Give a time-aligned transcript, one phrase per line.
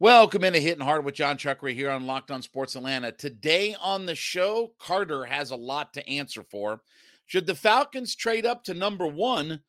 [0.00, 3.12] Welcome into Hitting Hard with Jon Chuckery here on Locked On Sports Atlanta.
[3.12, 6.80] Today on the show, Carter has a lot to answer for.
[7.26, 9.60] Should the Falcons trade up to number one?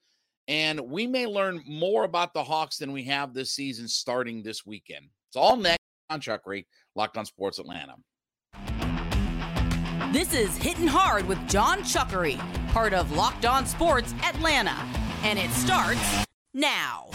[0.47, 4.65] And we may learn more about the Hawks than we have this season starting this
[4.65, 5.09] weekend.
[5.29, 5.77] It's all next
[6.09, 6.65] on Chuckery,
[6.96, 7.94] Locked On Sports Atlanta.
[10.12, 12.39] This is Hitting Hard with Jon Chuckery,
[12.69, 14.76] part of Locked On Sports Atlanta.
[15.21, 17.09] And it starts now.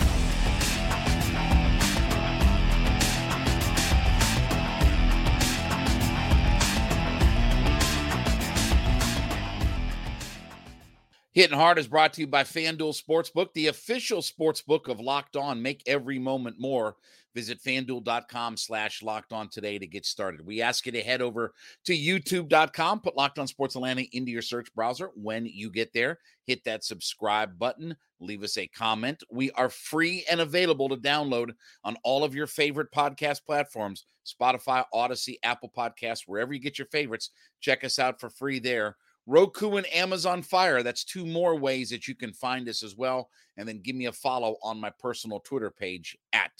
[11.32, 15.62] Hitting Hard is brought to you by FanDuel Sportsbook, the official sportsbook of Locked On.
[15.62, 16.96] Make every moment more.
[17.36, 20.44] Visit fanduel.com slash locked on today to get started.
[20.44, 24.42] We ask you to head over to youtube.com, put Locked On Sports Atlanta into your
[24.42, 25.12] search browser.
[25.14, 29.22] When you get there, hit that subscribe button, leave us a comment.
[29.30, 31.52] We are free and available to download
[31.84, 36.88] on all of your favorite podcast platforms Spotify, Audacy, Apple Podcasts, wherever you get your
[36.88, 37.30] favorites.
[37.60, 38.96] Check us out for free there.
[39.26, 40.82] Roku and Amazon Fire.
[40.82, 43.28] That's two more ways that you can find us as well.
[43.56, 46.52] And then give me a follow on my personal Twitter page at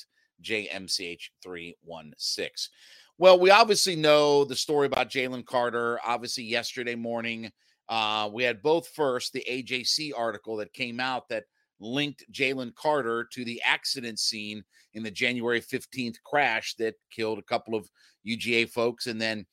[0.43, 2.69] JMCH316.
[3.19, 6.01] Well, we obviously know the story about Jalen Carter.
[6.05, 7.51] Obviously, yesterday morning,
[7.89, 11.45] uh, we had both first the AJC article that came out that
[11.81, 14.63] linked Jalen Carter to the accident scene
[14.95, 17.91] in the January 15th crash that killed a couple of
[18.27, 19.07] UGA folks.
[19.07, 19.47] And then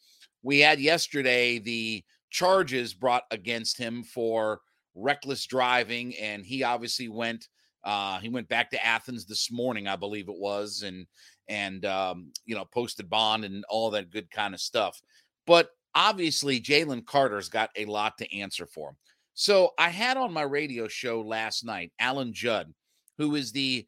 [0.43, 4.61] we had yesterday the charges brought against him for
[4.95, 7.47] reckless driving and he obviously went
[7.83, 11.05] uh he went back to Athens this morning I believe it was and
[11.47, 14.99] and um you know posted bond and all that good kind of stuff.
[15.45, 18.95] But obviously Jalen Carter's got a lot to answer for
[19.33, 22.73] so I had on my radio show last night Alan Judd
[23.17, 23.85] who is the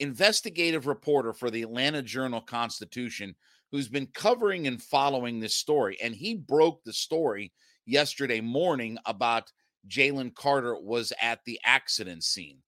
[0.00, 3.34] investigative reporter for the Atlanta Journal Constitution
[3.72, 5.98] who's been covering and following this story.
[6.02, 7.52] And he broke the story
[7.84, 9.52] yesterday morning about
[9.88, 12.58] Jalen Carter was at the accident scene.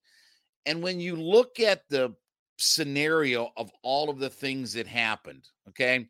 [0.65, 2.13] And when you look at the
[2.57, 6.07] scenario of all of the things that happened, okay,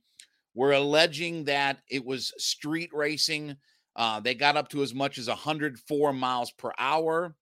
[0.54, 3.56] we're alleging that it was street racing.
[3.96, 7.36] Uh, they got up to as much as 104 miles per hour.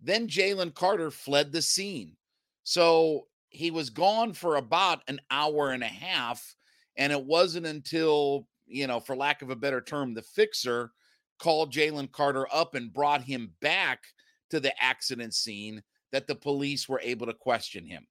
[0.00, 2.16] Then Jalen Carter fled the scene.
[2.62, 6.54] So he was gone for about an hour and a half
[7.00, 10.92] and it wasn't until, you know, for lack of a better term, the fixer
[11.38, 14.04] called Jalen Carter up and brought him back
[14.50, 18.06] to the accident scene that the police were able to question him.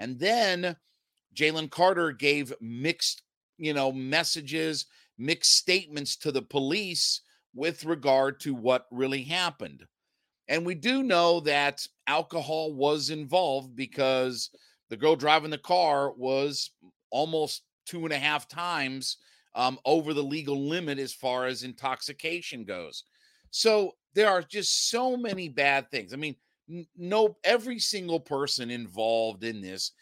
[0.00, 0.74] And then
[1.36, 3.22] Jalen Carter gave mixed,
[3.56, 7.20] you know, messages, mixed statements to the police
[7.54, 9.84] with regard to what really happened.
[10.48, 14.50] And we do know that alcohol was involved because
[14.90, 16.72] the girl driving the car was
[17.12, 19.18] almost two and a half times
[19.54, 23.04] um, over the legal limit as far as intoxication goes.
[23.50, 26.12] So there are just so many bad things.
[26.12, 26.36] I mean,
[26.96, 29.92] no, every single person involved in this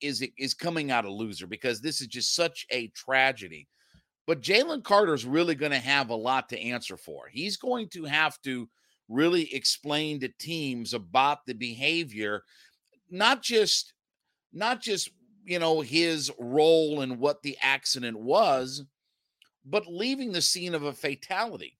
[0.00, 3.68] is is coming out a loser because this is just such a tragedy.
[4.26, 7.28] But Jalen Carter is really going to have a lot to answer for.
[7.28, 8.68] He's going to have to
[9.08, 12.42] really explain to teams about the behavior,
[13.10, 13.92] not just
[14.52, 15.10] not just
[15.44, 18.84] you know, his role and what the accident was,
[19.64, 21.78] but leaving the scene of a fatality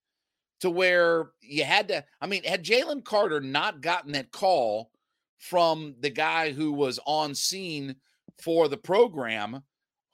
[0.61, 2.05] to where you had to.
[2.21, 4.91] I mean, had Jalen Carter not gotten that call
[5.39, 7.97] from the guy who was on scene
[8.43, 9.63] for the program,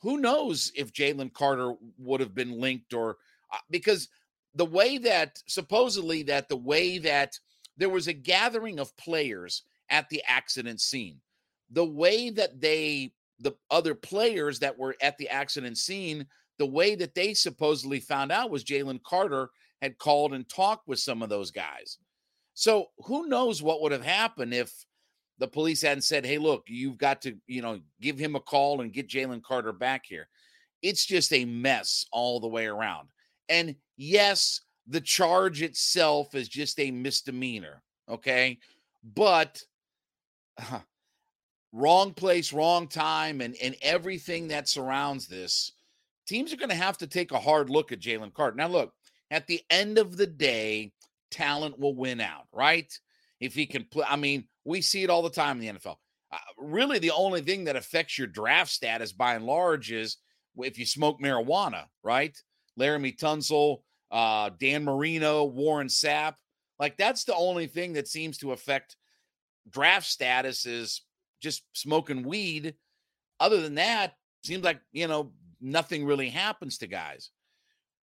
[0.01, 3.17] who knows if Jalen Carter would have been linked or
[3.53, 4.09] uh, because
[4.55, 7.39] the way that supposedly that the way that
[7.77, 11.21] there was a gathering of players at the accident scene,
[11.71, 16.26] the way that they the other players that were at the accident scene,
[16.58, 19.50] the way that they supposedly found out was Jalen Carter
[19.82, 21.98] had called and talked with some of those guys.
[22.54, 24.72] So who knows what would have happened if
[25.38, 28.80] the police hadn't said, "Hey, look, you've got to, you know, give him a call
[28.80, 30.28] and get Jalen Carter back here."
[30.80, 33.09] It's just a mess all the way around.
[33.48, 38.59] And yes, the charge itself is just a misdemeanor, okay?
[39.03, 39.62] But
[40.59, 40.80] uh,
[41.77, 45.73] wrong place, wrong time, and, and everything that surrounds this,
[46.27, 48.57] teams are going to have to take a hard look at Jalen Carter.
[48.57, 48.93] Now, look,
[49.31, 50.93] at the end of the day,
[51.31, 52.93] talent will win out, right?
[53.41, 55.97] If he can play, I mean, we see it all the time in the NFL.
[56.33, 60.17] Uh, really, the only thing that affects your draft status by and large is
[60.57, 62.37] if you smoke marijuana, right?
[62.81, 66.34] Laremy Tunsil, uh, Dan Marino, Warren Sapp.
[66.78, 68.97] Like that's the only thing that seems to affect
[69.69, 71.03] draft status is
[71.41, 72.74] just smoking weed
[73.41, 77.30] other than that, seems like, you know, nothing really happens to guys.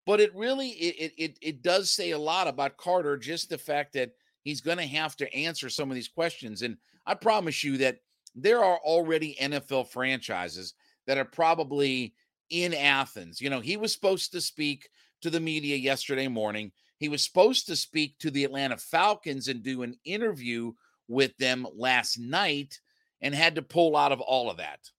[0.06, 3.94] But it really it it it does say a lot about Carter, just the fact
[3.94, 4.12] that
[4.44, 6.62] he's going to have to answer some of these questions.
[6.62, 8.00] And I promise you that
[8.35, 10.74] there are already NFL franchises
[11.07, 12.13] that are probably
[12.50, 13.39] in Athens.
[13.39, 14.89] You know, he was supposed to speak
[15.21, 16.74] to the media yesterday morning.
[17.00, 20.74] He was supposed to speak to the Atlanta Falcons and do an interview
[21.07, 22.77] with them last night
[23.24, 24.92] and had to pull out of all of that.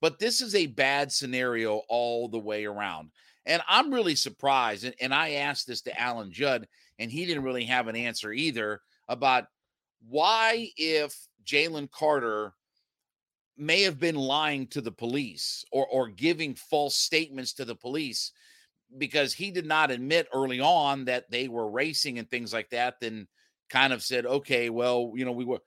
[0.00, 3.10] But this is a bad scenario all the way around.
[3.46, 4.84] And I'm really surprised.
[4.84, 6.66] And, and I asked this to Alan Judd,
[6.98, 9.44] and he didn't really have an answer either about
[10.08, 12.54] why, if Jalen Carter
[13.56, 18.32] may have been lying to the police or, or giving false statements to the police
[18.98, 22.98] because he did not admit early on that they were racing and things like that,
[23.00, 23.26] then
[23.70, 25.60] kind of said, okay, well, you know, we were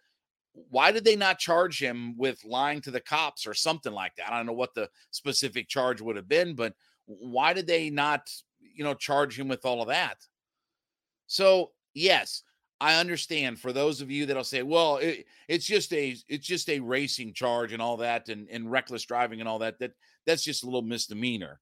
[0.69, 4.31] why did they not charge him with lying to the cops or something like that?
[4.31, 6.73] I don't know what the specific charge would have been, but
[7.05, 8.29] why did they not,
[8.59, 10.17] you know, charge him with all of that?
[11.27, 12.43] So, yes,
[12.79, 16.69] I understand for those of you that'll say, well, it, it's just a it's just
[16.69, 19.91] a racing charge and all that and, and reckless driving and all that, that
[20.25, 21.59] that's just a little misdemeanor.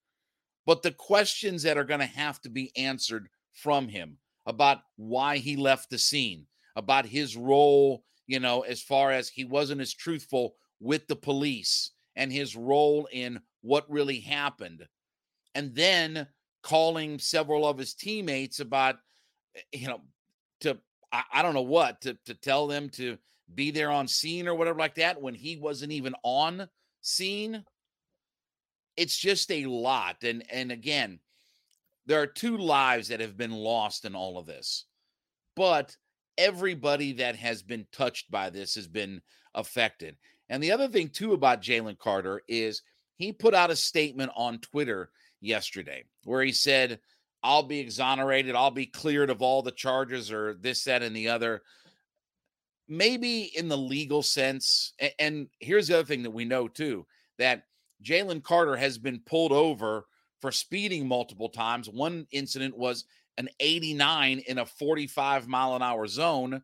[0.66, 5.38] But the questions that are going to have to be answered from him about why
[5.38, 9.94] he left the scene, about his role you know, as far as he wasn't as
[9.94, 14.88] truthful with the police and his role in what really happened.
[15.54, 16.26] And then
[16.64, 18.96] calling several of his teammates about,
[19.56, 20.02] eh, you know,
[20.62, 20.80] to,
[21.12, 23.20] I, I don't know what, to, to tell them to
[23.54, 26.68] be there on scene or whatever like that when he wasn't even on
[27.02, 27.64] scene.
[28.98, 30.24] It's just a lot.
[30.24, 31.20] And, and again,
[32.08, 34.86] there are two lives that have been lost in all of this.
[35.56, 35.96] But
[36.38, 39.22] everybody that has been touched by this has been
[39.54, 40.18] affected.
[40.50, 42.82] And the other thing, too, about Jalen Carter is
[43.16, 45.10] he put out a statement on Twitter
[45.42, 47.00] yesterday where he said,
[47.44, 51.30] I'll be exonerated, I'll be cleared of all the charges or this, that, and the
[51.30, 51.62] other.
[52.88, 54.94] Maybe in the legal sense.
[55.20, 57.06] And here's the other thing that we know, too,
[57.38, 57.64] that
[58.04, 60.06] Jalen Carter has been pulled over
[60.42, 61.90] for speeding multiple times.
[61.90, 63.06] One incident was
[63.38, 66.62] an 89 in a 45 mile an hour zone.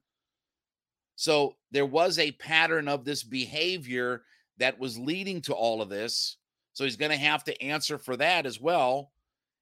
[1.16, 4.24] So there was a pattern of this behavior
[4.58, 6.38] that was leading to all of this.
[6.74, 9.12] So he's going to have to answer for that as well.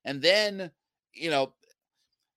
[0.06, 0.72] And then,
[1.14, 1.54] you know,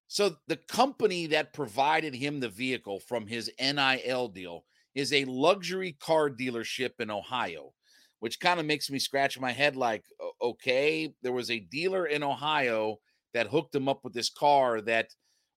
[0.08, 4.64] so the company that provided him the vehicle from his NIL deal
[4.94, 7.73] is a luxury car dealership in Ohio,
[8.19, 10.05] which kind of makes me scratch my head like,
[10.43, 12.99] okay, there was a dealer in Ohio
[13.35, 15.09] that hooked him up with this car that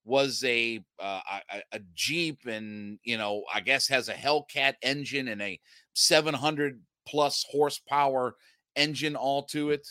[0.05, 1.21] was a, uh,
[1.51, 5.59] a a Jeep and you know I guess has a Hellcat engine and a
[5.93, 8.35] 700 plus horsepower
[8.75, 9.87] engine all to it.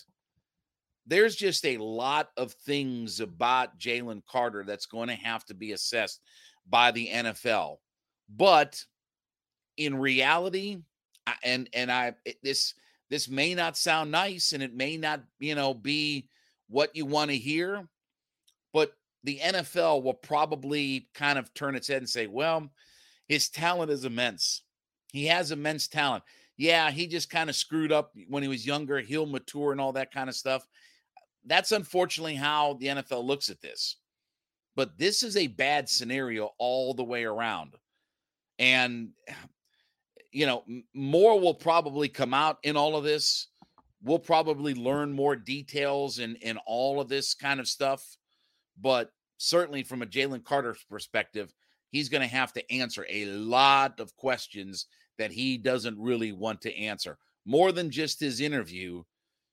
[1.06, 5.72] There's just a lot of things about Jalen Carter that's going to have to be
[5.72, 6.20] assessed
[6.68, 7.78] by the NFL.
[8.28, 8.82] But
[9.76, 10.78] in reality,
[11.42, 12.74] and and I this
[13.10, 16.28] this may not sound nice and it may not you know be
[16.72, 17.86] what you want to hear,
[18.72, 18.92] but
[19.24, 22.70] the NFL will probably kind of turn its head and say, well,
[23.28, 24.62] his talent is immense.
[25.12, 26.24] He has immense talent.
[26.56, 29.00] Yeah, he just kind of screwed up when he was younger.
[29.00, 30.66] He'll mature and all that kind of stuff.
[31.44, 33.96] That's unfortunately how the NFL looks at this.
[34.74, 37.74] But this is a bad scenario all the way around.
[38.58, 39.10] And,
[40.32, 43.48] you know, more will probably come out in all of this
[44.02, 48.16] we'll probably learn more details in in all of this kind of stuff
[48.80, 51.52] but certainly from a jalen carter perspective
[51.90, 54.86] he's going to have to answer a lot of questions
[55.18, 59.02] that he doesn't really want to answer more than just his interview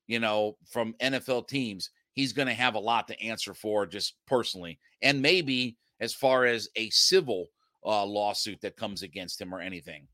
[0.08, 4.16] you know from nfl teams he's going to have a lot to answer for just
[4.28, 7.48] personally and maybe as far as a civil
[7.86, 10.08] uh, lawsuit that comes against him or anything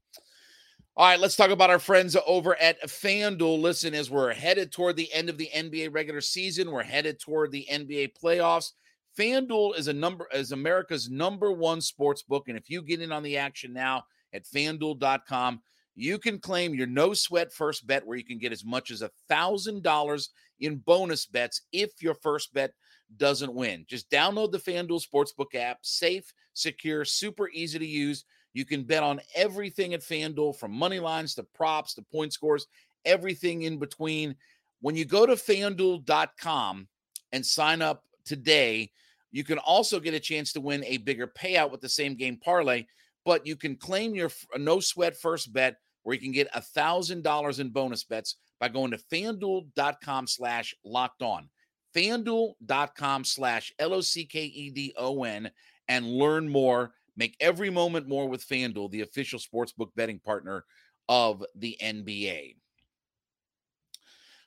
[0.98, 3.60] all right, let's talk about our friends over at FanDuel.
[3.60, 7.52] Listen, as we're headed toward the end of the NBA regular season, we're headed toward
[7.52, 8.72] the NBA playoffs.
[9.20, 12.48] FanDuel is a number is America's number one sports book.
[12.48, 15.62] And if you get in on the action now at fanduel.com,
[15.96, 19.02] you can claim your no sweat first bet where you can get as much as
[19.02, 20.30] a thousand dollars
[20.62, 22.72] in bonus bets if your first bet
[23.18, 23.86] doesn't win.
[23.90, 28.24] Just download the FanDuel Sportsbook app, safe, secure, super easy to use.
[28.56, 32.68] You can bet on everything at FanDuel from money lines to props to point scores,
[33.04, 34.34] everything in between.
[34.80, 36.88] When you go to fanduel.com
[37.34, 38.92] and sign up today,
[39.34, 42.38] you can also get a chance to win a bigger payout with the same game
[42.38, 42.86] parlay,
[43.26, 47.60] but you can claim your no sweat first bet where you can get a $1,000
[47.60, 51.50] in bonus bets by going to fanduel.com slash locked on.
[51.94, 55.52] Fanduel.com slash L O C K E D O N
[55.90, 56.94] and learn more.
[57.18, 60.66] Make every moment more with FanDuel, the official sportsbook betting partner
[61.08, 62.56] of the NBA.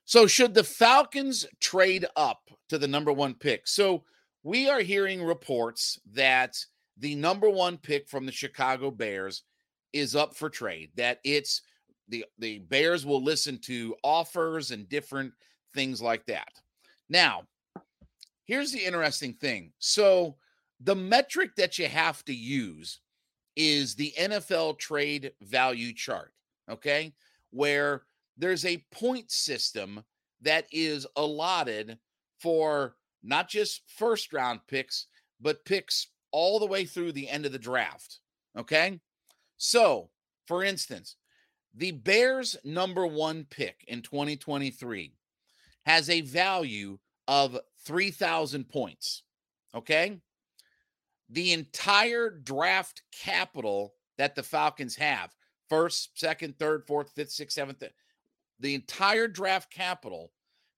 [0.04, 3.66] So, should the Falcons trade up to the number one pick?
[3.66, 4.04] So,
[4.42, 6.56] we are hearing reports that
[6.96, 9.42] the number one pick from the Chicago Bears
[9.92, 11.62] is up for trade, that it's
[12.08, 15.32] the, the Bears will listen to offers and different
[15.74, 16.48] things like that.
[17.08, 17.42] Now,
[18.44, 19.72] here's the interesting thing.
[19.78, 20.36] So,
[20.80, 23.00] the metric that you have to use
[23.56, 26.32] is the NFL trade value chart,
[26.70, 27.12] okay?
[27.50, 28.02] Where
[28.36, 30.04] there's a point system
[30.42, 31.98] that is allotted
[32.40, 35.06] for not just first round picks,
[35.40, 38.20] but picks all the way through the end of the draft.
[38.56, 39.00] Okay.
[39.56, 40.10] So,
[40.46, 41.16] for instance,
[41.74, 45.12] the Bears' number one pick in 2023
[45.86, 49.22] has a value of 3,000 points.
[49.74, 50.20] Okay.
[51.30, 55.36] The entire draft capital that the Falcons have
[55.68, 57.84] first, second, third, fourth, fifth, sixth, seventh,
[58.60, 60.32] the entire draft capital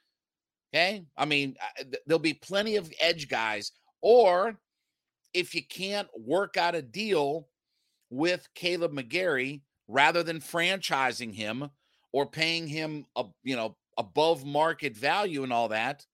[0.74, 1.06] Okay.
[1.18, 4.60] I mean, uh, there'll be plenty of edge guys, or
[5.34, 7.48] if you can't work out a deal
[8.12, 11.72] with Kaleb McGary, rather than franchising him
[12.14, 16.06] or paying him a you know above market value and all that,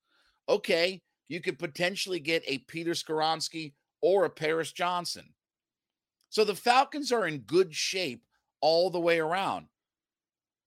[0.48, 5.34] okay, you could potentially get a Peter Skoronski or a Paris Johnson.
[6.30, 8.24] So the Falcons are in good shape
[8.62, 9.68] all the way around.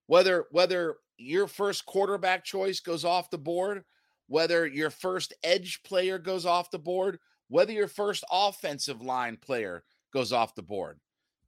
[0.07, 3.85] Whether whether your first quarterback choice goes off the board,
[4.27, 7.19] whether your first edge player goes off the board,
[7.49, 10.99] whether your first offensive line player goes off the board.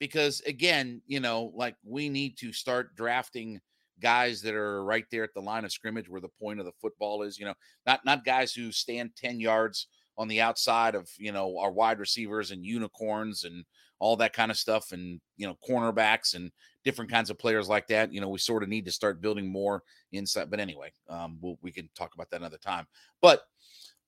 [0.02, 3.61] Because again, you know, like we need to start drafting
[4.00, 6.73] guys that are right there at the line of scrimmage where the point of the
[6.80, 7.54] football is, you know,
[7.87, 9.87] not not guys who stand 10 yards
[10.18, 13.64] on the outside of, you know, our wide receivers and unicorns and
[14.00, 16.50] all that kind of stuff and, you know, cornerbacks and
[16.82, 18.12] different kinds of players like that.
[18.12, 20.50] You know, we sort of need to start building more inside.
[20.50, 22.88] But anyway, um, we'll, we can talk about that another time.
[23.21, 23.42] But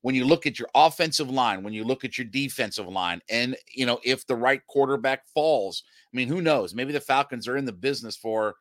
[0.05, 3.57] when you look at your offensive line, when you look at your defensive line, and
[3.73, 5.83] you know, if the right quarterback falls,
[6.13, 6.75] I mean, who knows?
[6.75, 8.57] Maybe the Falcons are in the business for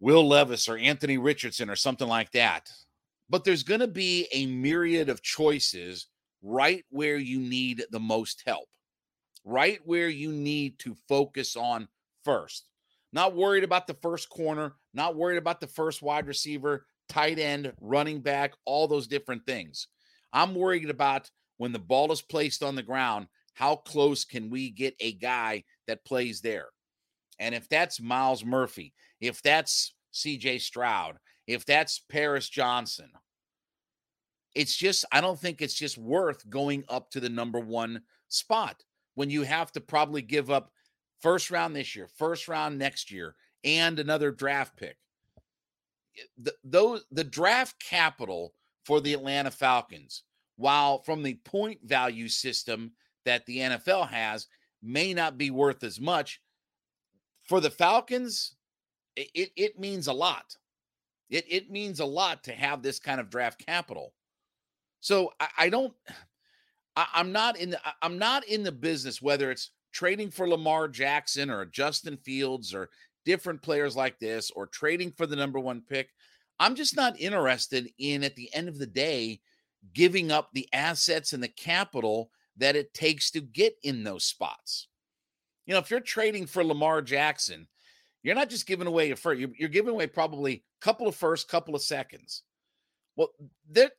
[0.00, 2.70] Will Levis or Anthony Richardson or something like that.
[3.28, 6.06] But there's going to be a myriad of choices
[6.40, 8.70] right where you need the most help,
[9.44, 11.86] right where you need to focus on
[12.24, 12.64] first.
[13.12, 17.74] Not worried about the first corner, not worried about the first wide receiver, tight end,
[17.82, 19.88] running back, all those different things.
[20.32, 24.70] I'm worried about when the ball is placed on the ground, how close can we
[24.70, 26.68] get a guy that plays there?
[27.38, 33.10] And if that's Myles Murphy, if that's CJ Stroud, if that's Paris Johnson,
[34.54, 38.82] it's just, I don't think it's just worth going up to the number one spot
[39.14, 40.70] when you have to probably give up
[41.20, 43.34] first round this year, first round next year,
[43.64, 44.96] and another draft pick.
[46.18, 48.52] Eh, the, those the draft capital
[48.84, 50.22] for the Atlanta Falcons,
[50.56, 52.92] while from the point value system
[53.24, 54.46] that the NFL has,
[54.82, 56.40] may not be worth as much
[57.44, 58.56] for the Falcons,
[59.16, 60.56] it, it, means a lot.
[61.30, 64.12] It, it means a lot to have this kind of draft capital.
[65.00, 65.92] So I, I don't
[66.96, 70.88] I, I'm not in the I'm not in the business whether it's trading for Lamar
[70.88, 72.88] Jackson or Justin Fields or
[73.24, 76.10] different players like this or trading for the number one pick.
[76.58, 79.40] I'm just not interested in at the end of the day
[79.92, 84.88] giving up the assets and the capital that it takes to get in those spots.
[85.66, 87.66] You know, if you're trading for Lamar Jackson,
[88.22, 91.16] you're not just giving away a first, you're, you're giving away probably a couple of
[91.16, 92.42] first, couple of seconds.
[93.16, 93.30] Well,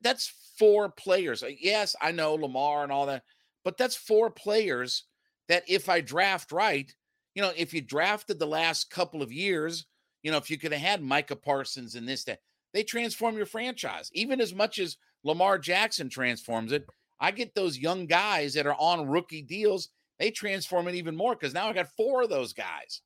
[0.01, 1.43] that's four players.
[1.43, 3.23] Uh, yes, I know Lamar and all that,
[3.63, 5.03] but that's four players
[5.49, 6.93] that if I draft right,
[7.35, 9.85] you know, if you drafted the last couple of years,
[10.23, 12.39] you know, if you could have had Micah Parsons and this, that,
[12.73, 14.09] they transform your franchise.
[14.13, 16.87] Even as much as Lamar Jackson transforms it,
[17.19, 19.89] I get those young guys that are on rookie deals,
[20.19, 23.01] they transform it even more because now I got four of those guys.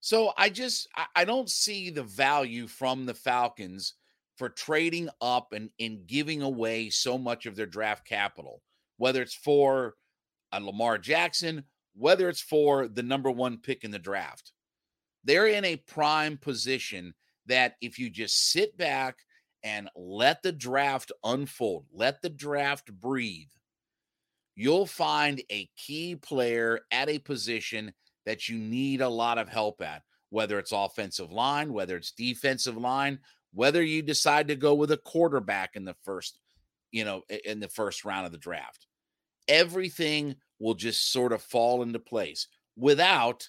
[0.00, 3.94] So I just I, don't see the value from the Falcons
[4.36, 8.62] for trading up and, and giving away so much of their draft capital,
[8.96, 9.96] whether it's for
[10.52, 11.64] a Lamar Jackson,
[11.96, 14.52] whether it's for the number one pick in the draft.
[15.24, 17.14] They're in a prime position
[17.46, 19.18] that if you just sit back
[19.62, 23.48] and let the draft unfold, let the draft breathe,
[24.54, 27.92] you'll find a key player at a position
[28.26, 32.76] that you need a lot of help at, whether it's offensive line, whether it's defensive
[32.76, 33.18] line,
[33.54, 36.38] whether you decide to go with a quarterback in the first,
[36.90, 38.86] you know, in the first round of the draft.
[39.48, 43.48] Everything will just sort of fall into place without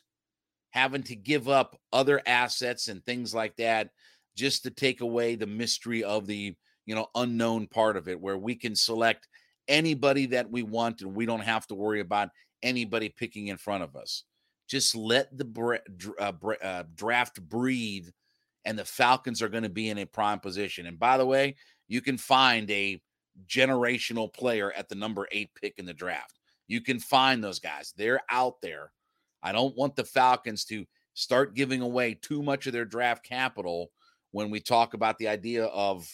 [0.72, 3.90] having to give up other assets and things like that
[4.36, 8.38] just to take away the mystery of the you know unknown part of it where
[8.38, 9.28] we can select
[9.68, 12.30] anybody that we want and we don't have to worry about
[12.64, 14.24] anybody picking in front of us.
[14.68, 15.80] Just let the
[16.20, 16.32] uh,
[16.64, 18.08] uh, draft breathe
[18.66, 20.86] and the falcons are going to be in a prime position.
[20.86, 21.56] And by the way
[21.88, 23.02] you can find a
[23.48, 26.40] generational player at the number eight pick in the draft.
[26.68, 27.94] You can find those guys.
[27.98, 28.92] They're out there
[29.44, 33.92] i don't want the falcons to start giving away too much of their draft capital
[34.32, 36.08] when we talk about the idea of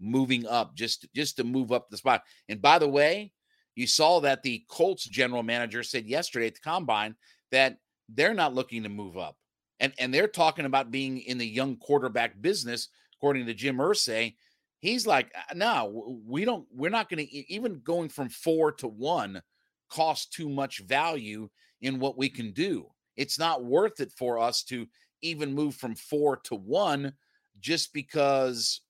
[0.00, 2.22] moving up just just to move up the spot.
[2.48, 3.32] And by the way,
[3.74, 7.14] you saw that the Colts general manager said yesterday at the combine
[7.52, 9.36] that they're not looking to move up.
[9.80, 12.88] And and they're talking about being in the young quarterback business
[13.18, 14.34] according to Jim Irsay.
[14.80, 18.88] He's like, uh, no, we don't we're not going to even going from 4 to
[18.88, 19.42] 1
[19.88, 21.48] costs too much value
[21.86, 22.86] in what we can do.
[23.16, 24.86] It's not worth it for us to
[25.22, 27.12] even move from 4 to 1
[27.60, 28.80] just because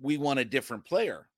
[0.00, 1.28] we want a different player.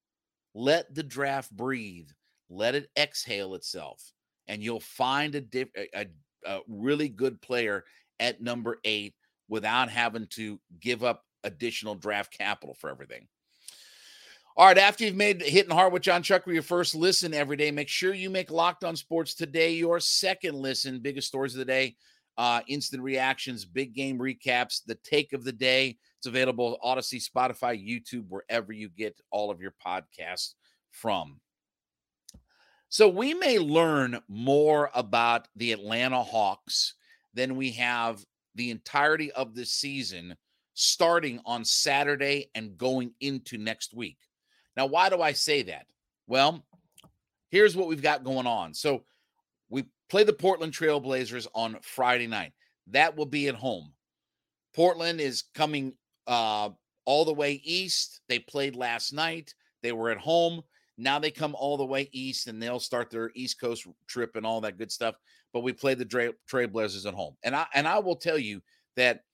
[0.55, 2.09] Let the draft breathe,
[2.48, 4.03] let it exhale itself,
[4.48, 6.07] and you'll find a, diff- a,
[6.46, 7.85] a really good player
[8.18, 9.14] at number eight
[9.48, 13.29] without having to give up additional draft capital for everything.
[14.55, 17.71] All right, after you've made Hitting Hard with Jon Chuckery your first listen every day,
[17.71, 21.01] make sure you make Locked On Sports today your second listen.
[21.01, 21.97] Biggest stories of the day,
[22.37, 25.97] uh, instant reactions, big game recaps, the take of the day.
[26.19, 30.53] It's available Audacy, Spotify, YouTube, wherever you get all of your podcasts
[30.91, 31.41] from.
[32.91, 36.93] So we may learn more about the Atlanta Hawks
[37.33, 38.23] than we have
[38.55, 40.37] the entirety of the season
[40.75, 44.19] starting on Saturday and going into next week.
[44.77, 45.87] Now, why do I say that?
[46.27, 46.65] Well,
[47.51, 48.75] here's what we've got going on.
[48.75, 49.05] So
[49.69, 52.53] we play the Portland Trailblazers on Friday night.
[52.89, 53.93] That will be at home.
[54.75, 55.95] Portland is coming
[56.27, 56.71] uh,
[57.05, 58.21] all the way east.
[58.29, 59.55] They played last night.
[59.83, 60.63] They were at home.
[60.99, 64.47] Now they come all the way east and they'll start their East Coast trip and
[64.47, 65.17] all that good stuff.
[65.53, 67.37] But we play the Tra- Trailblazers at home.
[67.43, 68.63] And I and I will tell you
[68.97, 69.25] that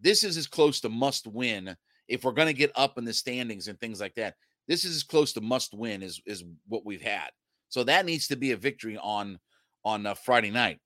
[0.00, 1.76] this is as close to must win
[2.08, 4.34] if we're going to get up in the standings and things like that.
[4.66, 7.30] This is as close to must win as is what we've had.
[7.68, 9.38] So that needs to be a victory on
[9.84, 10.78] on uh, Friday night.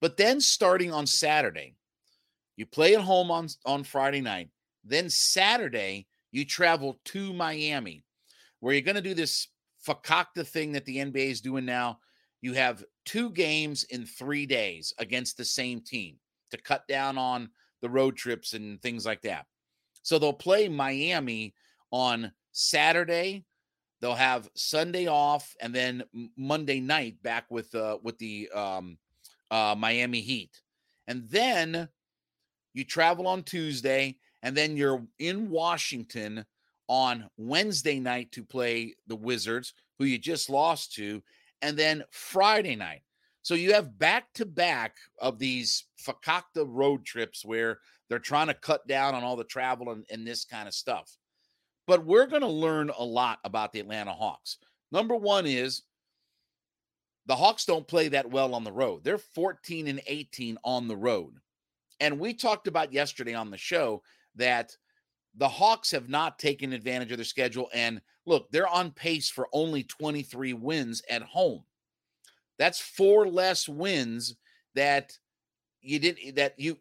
[0.00, 1.76] But then starting on Saturday,
[2.56, 4.48] you play at home on on Friday night.
[4.84, 8.04] Then Saturday, you travel to Miami,
[8.60, 9.48] where you're going to do this
[9.86, 11.98] fakakta thing that the NBA is doing now.
[12.40, 16.16] You have two games in three days against the same team
[16.50, 19.46] to cut down on the road trips and things like that.
[20.02, 21.54] So they'll play Miami
[21.90, 23.44] on Saturday.
[24.00, 26.02] They'll have Sunday off, and then
[26.36, 28.98] Monday night back with uh, with the um,
[29.50, 30.60] uh, Miami Heat,
[31.06, 31.88] and then
[32.74, 36.44] you travel on Tuesday, and then you're in Washington
[36.88, 41.22] on Wednesday night to play the Wizards, who you just lost to,
[41.60, 43.02] and then Friday night.
[43.42, 48.54] So you have back to back of these fakakta road trips where they're trying to
[48.54, 51.16] cut down on all the travel and, and this kind of stuff.
[51.86, 54.58] But we're going to learn a lot about the Atlanta Hawks.
[54.90, 55.82] Number one is
[57.26, 59.04] the Hawks don't play that well on the road.
[59.04, 61.34] They're 14 and 18 on the road.
[62.00, 64.02] And we talked about yesterday on the show
[64.36, 64.76] that
[65.36, 67.68] the Hawks have not taken advantage of their schedule.
[67.72, 71.62] And look, they're on pace for only 23 wins at home.
[72.58, 74.36] That's four less wins
[74.74, 75.16] that
[75.80, 76.78] you did that you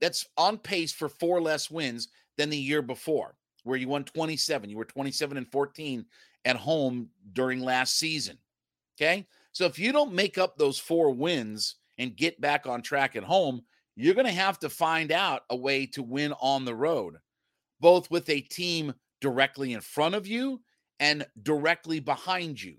[0.00, 4.70] that's on pace for four less wins than the year before, where you won 27.
[4.70, 6.04] You were 27 and 14
[6.44, 8.38] at home during last season.
[8.96, 9.26] Okay.
[9.52, 13.24] So if you don't make up those four wins and get back on track at
[13.24, 13.62] home,
[13.96, 17.16] you're going to have to find out a way to win on the road,
[17.80, 20.60] both with a team directly in front of you
[21.00, 22.76] and directly behind you.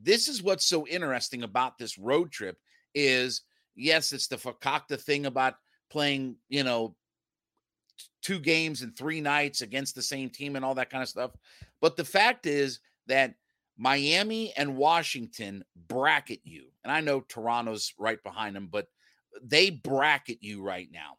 [0.00, 2.56] This is what's so interesting about this road trip
[2.94, 3.42] is
[3.74, 5.54] yes, it's the fakakta thing about
[5.90, 6.94] playing, you know,
[8.28, 11.30] two games and three nights against the same team and all that kind of stuff.
[11.80, 13.32] But the fact is that
[13.78, 16.66] Miami and Washington bracket you.
[16.84, 18.88] And I know Toronto's right behind them, but
[19.42, 21.16] they bracket you right now.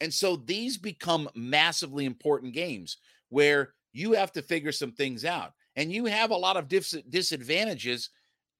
[0.00, 2.98] And so these become massively important games
[3.30, 5.50] where you have to figure some things out.
[5.74, 8.10] And you have a lot of dis- disadvantages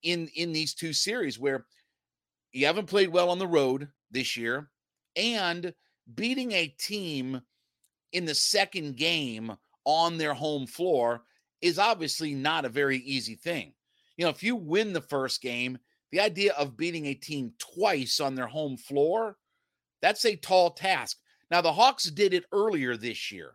[0.03, 1.67] in in these two series where
[2.51, 4.71] you haven't played well on the road this year
[5.15, 5.73] and
[6.17, 7.41] beating a team
[8.13, 9.53] in the second game
[9.85, 11.23] on their home floor
[11.61, 13.73] is obviously not a very easy thing.
[14.17, 15.79] You know, if you win the first game,
[16.11, 19.37] the idea of beating a team twice on their home floor,
[20.03, 21.19] that's a tall task.
[21.51, 23.55] Now, the Hawks did it earlier this year.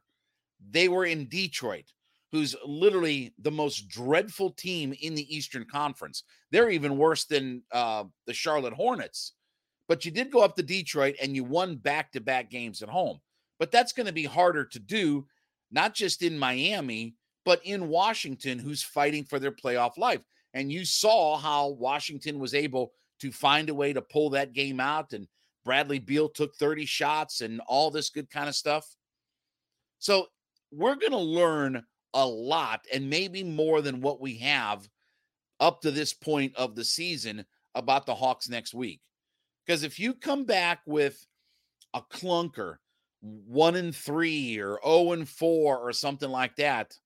[0.71, 1.85] They were in Detroit,
[2.31, 6.23] who's literally the most dreadful team in the Eastern Conference.
[6.51, 9.33] They're even worse than uh, the Charlotte Hornets.
[9.87, 12.89] But you did go up to Detroit and you won back to back games at
[12.89, 13.19] home.
[13.59, 15.27] But that's going to be harder to do,
[15.71, 17.15] not just in Miami,
[17.45, 20.21] but in Washington, who's fighting for their playoff life.
[20.53, 24.79] And you saw how Washington was able to find a way to pull that game
[24.79, 25.13] out.
[25.13, 25.27] And
[25.63, 28.95] Bradley Beal took 30 shots and all this good kind of stuff.
[29.99, 30.27] So
[30.71, 34.87] we're going to learn a lot and maybe more than what we have
[35.59, 39.01] up to this point of the season about the Hawks next week.
[39.65, 41.25] Because if you come back with
[41.93, 42.77] a clunker,
[43.25, 46.97] one and three or 0 and four or something like that,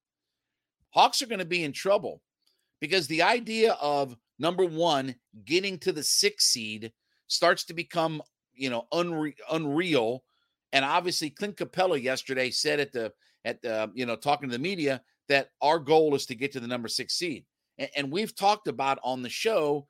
[0.92, 2.22] Hawks are going to be in trouble
[2.82, 6.92] because the idea of number one getting to the six seed
[7.28, 8.22] starts to become
[8.54, 10.24] you know unre- unreal.
[10.74, 13.14] And obviously, Clint Capela yesterday said at the
[13.46, 16.60] at the you know talking to the media that our goal is to get to
[16.60, 17.46] the number six seed.
[17.78, 19.88] And, and we've talked about on the show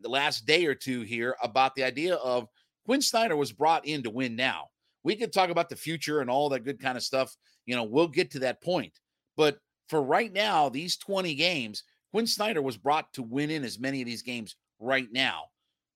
[0.00, 2.48] the last day or two here about the idea of
[2.84, 4.71] Quin Snyder was brought in to win now.
[5.04, 7.34] We could talk about the future and all that good kind of stuff.
[7.66, 8.98] You know, we'll get to that point.
[9.36, 13.78] But for right now, these 20 games, Quin Snyder was brought to win in as
[13.78, 15.44] many of these games right now.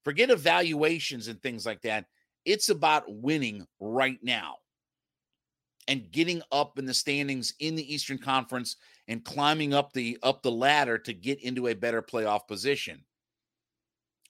[0.05, 2.07] Forget evaluations and things like that.
[2.45, 4.57] It's about winning right now
[5.88, 8.77] and getting up in the standings in the Eastern Conference
[9.09, 13.05] and climbing up the up the ladder to get into a better playoff position.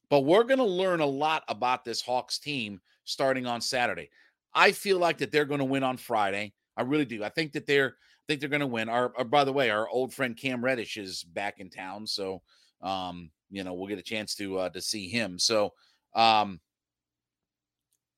[0.09, 4.11] But we're going to learn a lot about this Hawks team starting on Saturday.
[4.57, 6.55] I feel like that they're going to win on Friday.
[6.77, 7.23] I really do.
[7.23, 8.89] I think that they're I think they're going to win.
[8.89, 12.43] Our, our, by the way, our old friend Cam Reddish is back in town, so
[12.83, 15.39] um, you know we'll get a chance to uh, to see him.
[15.39, 15.75] So
[16.15, 16.59] um,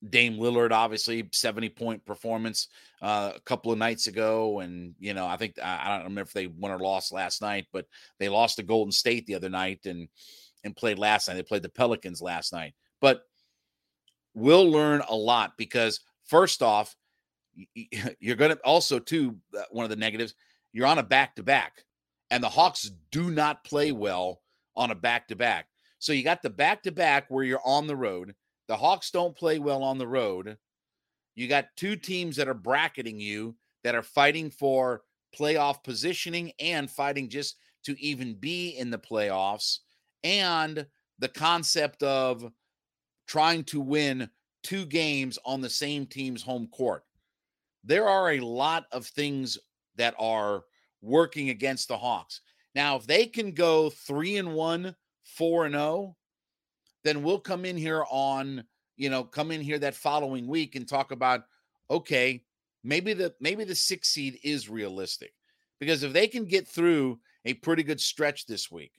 [0.09, 2.69] Dame Lillard, obviously, seventy point performance
[3.03, 6.23] uh, a couple of nights ago, and you know I think I, I don't remember
[6.23, 7.85] if they won or lost last night, but
[8.19, 10.09] they lost to Golden State the other night and
[10.65, 11.35] and played last night.
[11.35, 13.23] They played the Pelicans last night, but
[14.35, 16.95] we'll learn a lot because first off
[18.21, 20.35] you're going to also too uh, one of the negatives
[20.73, 21.85] you're on a back to back
[22.31, 24.43] and the hawks do not play well
[24.77, 25.67] on a back to back
[25.99, 28.35] so you got the back to back where you're on the road
[28.69, 30.57] the hawks don't play well on the road
[31.35, 35.03] you got two teams that are bracketing you that are fighting for
[35.37, 39.79] playoff positioning and fighting just to even be in the playoffs
[40.25, 40.87] and
[41.19, 42.51] the concept of
[43.27, 44.29] trying to win
[44.69, 47.05] two games on the same team's home court
[47.85, 49.59] there are a lot of things
[49.97, 50.65] that are
[51.01, 52.43] working against the Hawks.
[52.75, 56.17] Now, if they can go three and one, four and oh,
[57.05, 58.65] then we'll come in here on,
[58.97, 61.43] you know, come in here that following week and talk about,
[61.91, 62.43] okay,
[62.85, 65.33] maybe the maybe the six seed is realistic.
[65.81, 68.93] Because if they can get through a pretty good stretch this week,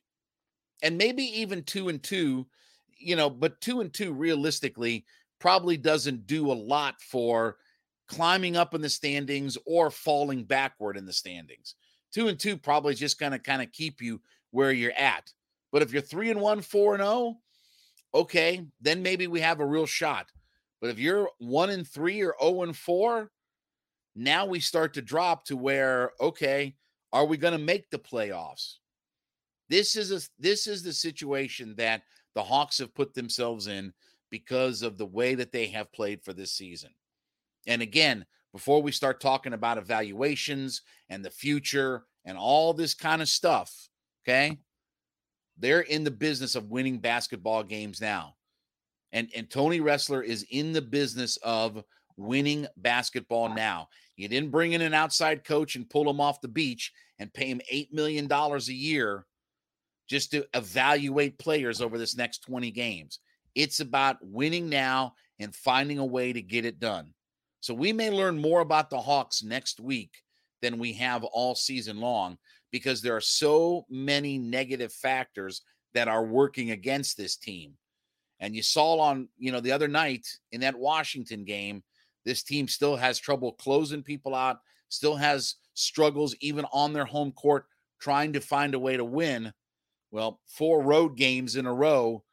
[0.82, 2.48] and maybe even two and two,
[2.98, 5.06] you know, but two and two realistically
[5.40, 7.58] probably doesn't do a lot for
[8.08, 11.76] climbing up in the standings or falling backward in the standings.
[12.14, 14.20] Two and two probably just going to kind of keep you
[14.52, 15.32] where you're at.
[15.72, 17.38] But if you're three and one, four and oh,
[18.14, 20.28] okay, then maybe we have a real shot.
[20.82, 23.32] But if you're one and three or oh and four,
[24.16, 26.76] now we start to drop to where, okay,
[27.14, 28.76] are we going to make the playoffs?
[29.70, 32.02] This is a this is the situation that
[32.34, 33.94] the Hawks have put themselves in
[34.30, 36.92] because of the way that they have played for this season.
[37.68, 43.22] And again, before we start talking about evaluations and the future and all this kind
[43.22, 43.90] of stuff,
[44.24, 44.58] okay?
[45.58, 48.36] They're in the business of winning basketball games now.
[49.12, 51.84] And and Tony Ressler is in the business of
[52.18, 53.90] winning basketball now.
[54.16, 57.48] You didn't bring in an outside coach and pull him off the beach and pay
[57.48, 59.26] him 8 million dollars a year
[60.08, 63.20] just to evaluate players over this next 20 games.
[63.56, 67.14] It's about winning now and finding a way to get it done.
[67.62, 70.12] So we may learn more about the Hawks next week
[70.62, 72.38] than we have all season long
[72.72, 75.62] because there are so many negative factors
[75.94, 77.74] that are working against this team.
[78.40, 81.84] And you saw on, you know, the other night in that Washington game,
[82.26, 84.60] this team still has trouble closing people out,
[84.90, 87.66] still has struggles even on their home court
[88.00, 89.52] trying to find a way to win.
[90.12, 92.24] Well, four road games in a row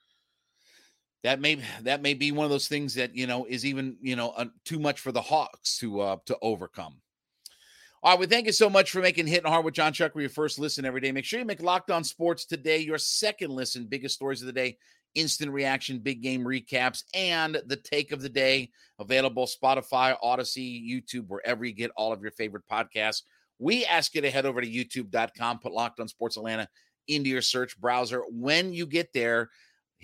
[1.26, 4.14] that may that may be one of those things that you know is even you
[4.14, 6.94] know uh, too much for the Hawks to uh to overcome.
[8.00, 10.30] All right, we thank you so much for making Hitting Hard with Jon Chuckery your
[10.30, 11.10] first listen every day.
[11.10, 13.86] Make sure you make Locked On Sports today your second listen.
[13.86, 14.78] Biggest stories of the day,
[15.16, 18.70] instant reaction, big game recaps, and the take of the day.
[19.00, 23.22] Available Spotify, Audacy, YouTube, wherever you get all of your favorite podcasts.
[23.58, 26.68] We ask you to head over to youtube.com, put Locked On Sports Atlanta
[27.08, 28.22] into your search browser.
[28.30, 29.50] When you get there,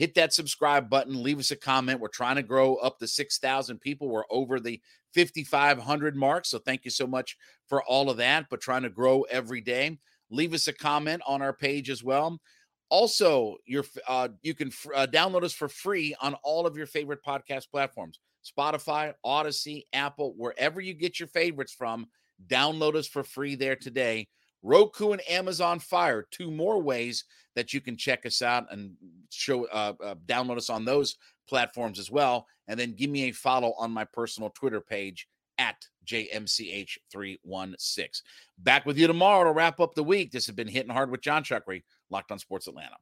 [0.03, 2.01] hit that subscribe button, leave us a comment.
[2.01, 4.09] We're trying to grow up to 6,000 people.
[4.09, 4.81] We're over the
[5.15, 6.45] 5,500 mark.
[6.45, 7.37] So thank you so much
[7.69, 10.01] for all of that, but trying to grow every day.
[10.29, 12.41] Leave us a comment on our page as well.
[12.89, 16.87] Also, your uh, you can f- uh, download us for free on all of your
[16.87, 22.09] favorite podcast platforms Spotify, Audacy, Apple, wherever you get your favorites from.
[22.49, 24.27] Download us for free there today.
[24.63, 28.93] Roku and Amazon Fire, two more ways that you can check us out and
[29.31, 31.17] show uh, uh, download us on those
[31.49, 32.47] platforms as well.
[32.69, 35.27] And then give me a follow on my personal Twitter page
[35.59, 38.23] at JMCH316.
[38.59, 40.31] Back with you tomorrow to wrap up the week.
[40.31, 42.97] This has been Hitting Hard with Jon Chuckery, Locked on Sports Atlanta.